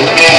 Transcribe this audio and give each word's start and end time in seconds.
Amen. 0.00 0.37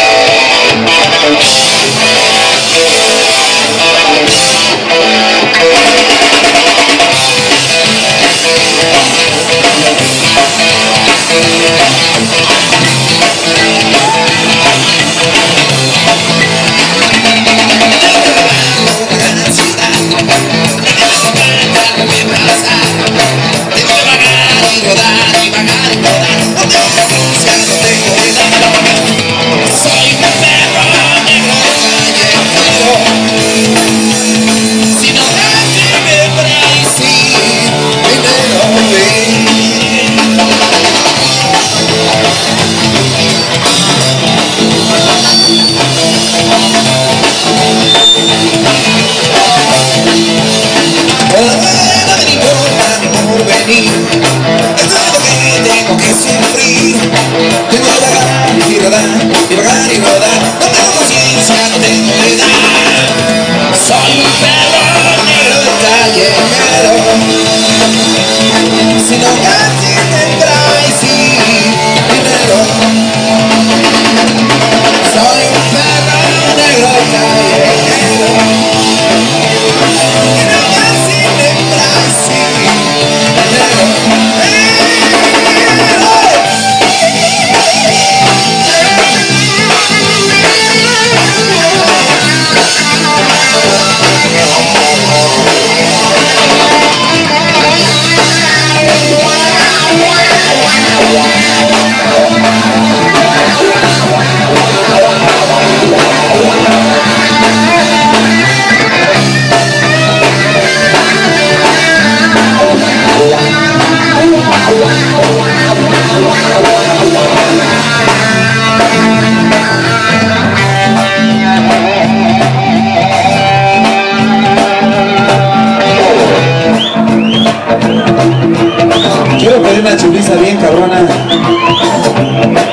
Quiero 129.39 129.61
pedir 129.61 129.79
una 129.79 129.95
chuliza 129.95 130.35
bien 130.35 130.57
cabrona. 130.57 131.07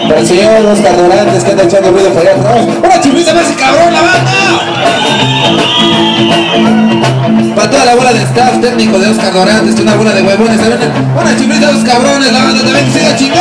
Para 0.09 0.21
el 0.21 0.27
señor 0.27 0.67
Oscar 0.67 0.97
Dorantes 0.97 1.45
que 1.45 1.51
anda 1.53 1.63
echando 1.63 1.91
ruido 1.93 2.11
por 2.11 2.23
allá. 2.23 2.35
¡Una 2.83 3.01
chuliza 3.01 3.33
más 3.35 3.47
cabrón 3.53 3.93
la 3.93 4.03
banda! 4.03 4.27
La 7.87 7.95
bola 7.95 8.13
de 8.13 8.21
staff 8.25 8.61
técnico 8.61 8.99
de 8.99 9.11
Oscar 9.11 9.33
Dorantes, 9.33 9.79
una 9.79 9.95
bola 9.95 10.13
de 10.13 10.21
huevones. 10.21 10.61
¿saben? 10.61 10.77
Una 11.15 11.37
chuliza 11.37 11.69
a 11.69 11.73
los 11.73 11.85
cabrones, 11.85 12.33
la 12.33 12.43
banda 12.43 12.65
también 12.65 12.85
que 12.85 12.99
siga 12.99 13.17
chingón. 13.17 13.39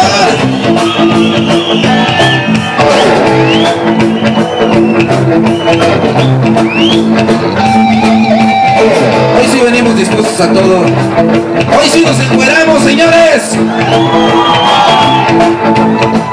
Hoy 9.36 9.48
sí 9.52 9.62
venimos 9.64 9.96
dispuestos 9.96 10.40
a 10.40 10.54
todo. 10.54 10.82
Hoy 10.82 11.90
sí 11.92 12.06
nos 12.06 12.20
encueramos, 12.20 12.84
señores. 12.84 13.58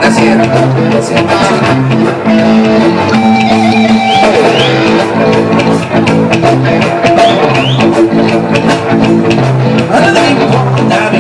Gracias. 0.03 0.37
Gracias. 0.91 1.92
Another 9.53 10.15
thing 10.15 11.12